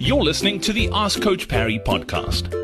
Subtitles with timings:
[0.00, 2.54] You're listening to the Ask Coach Parry podcast.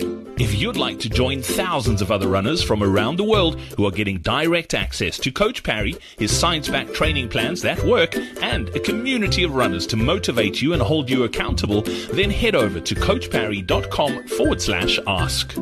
[0.41, 3.91] If you'd like to join thousands of other runners from around the world who are
[3.91, 8.79] getting direct access to Coach Parry, his science backed training plans that work, and a
[8.79, 14.29] community of runners to motivate you and hold you accountable, then head over to coachparry.com
[14.29, 15.57] forward slash ask.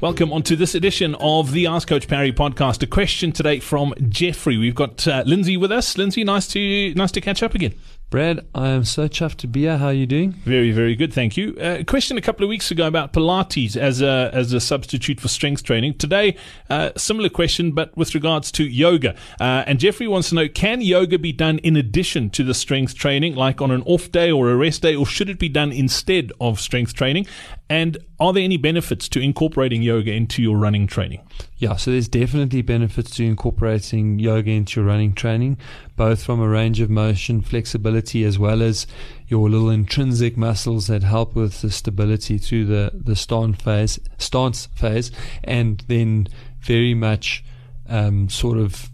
[0.00, 2.82] Welcome on to this edition of the Ask Coach Parry podcast.
[2.82, 4.56] A question today from Jeffrey.
[4.56, 5.98] We've got uh, Lindsey with us.
[5.98, 7.74] Lindsey, nice to nice to catch up again.
[8.10, 9.76] Brad, I am so chuffed to be here.
[9.76, 10.32] How are you doing?
[10.32, 11.54] Very, very good, thank you.
[11.60, 15.28] Uh, question a couple of weeks ago about Pilates as a as a substitute for
[15.28, 15.92] strength training.
[15.98, 16.34] Today,
[16.70, 19.14] uh, similar question, but with regards to yoga.
[19.38, 22.94] Uh, and Jeffrey wants to know: Can yoga be done in addition to the strength
[22.94, 25.70] training, like on an off day or a rest day, or should it be done
[25.70, 27.26] instead of strength training?
[27.68, 31.20] And are there any benefits to incorporating yoga into your running training?
[31.58, 35.58] Yeah, so there's definitely benefits to incorporating yoga into your running training,
[35.94, 38.86] both from a range of motion, flexibility, as well as
[39.26, 44.66] your little intrinsic muscles that help with the stability through the, the stance phase, stance
[44.74, 45.10] phase,
[45.44, 46.28] and then
[46.60, 47.44] very much
[47.88, 48.90] um, sort of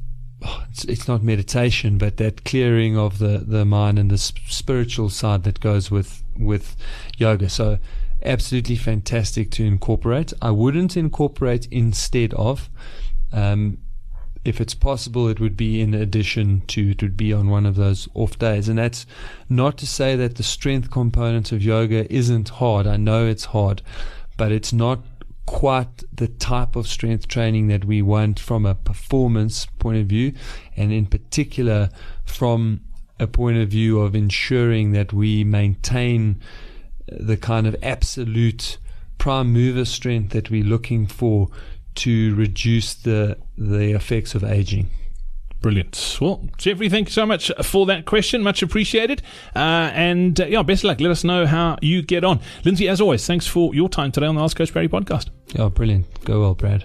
[0.71, 5.43] it's, it's, not meditation, but that clearing of the, the mind and the spiritual side
[5.45, 6.77] that goes with with
[7.17, 7.49] yoga.
[7.49, 7.79] So
[8.23, 10.33] absolutely fantastic to incorporate.
[10.43, 12.69] I wouldn't incorporate instead of.
[13.33, 13.79] Um,
[14.45, 17.77] if it's possible, it would be in addition to, it would be on one of
[17.77, 18.69] those off days.
[18.69, 19.07] And that's
[19.49, 22.87] not to say that the strength component of yoga isn't hard.
[22.87, 23.83] I know it's hard,
[24.37, 25.01] but it's not
[25.47, 30.33] quite the type of strength training that we want from a performance point of view,
[30.77, 31.91] and in particular
[32.25, 32.81] from
[33.21, 36.41] a point of view of ensuring that we maintain
[37.07, 38.79] the kind of absolute
[39.19, 41.49] prime mover strength that we're looking for
[41.97, 44.89] to reduce the the effects of aging.
[45.61, 46.19] Brilliant.
[46.21, 48.43] Well, Jeffrey, thank you so much for that question.
[48.43, 49.23] Much appreciated.
[49.57, 51.01] Uh, and uh, yeah, best of luck.
[51.01, 52.41] Let us know how you get on.
[52.67, 55.31] Lindsey, as always, thanks for your time today on the Ask Coach Parry podcast.
[55.55, 56.23] Yeah, brilliant.
[56.27, 56.85] Go well, Brad.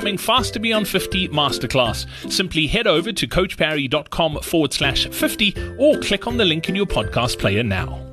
[0.00, 2.06] upcoming Faster Beyond 50 masterclass.
[2.32, 6.86] Simply head over to coachparry.com forward slash 50 or click on the link in your
[6.86, 8.10] podcast player now.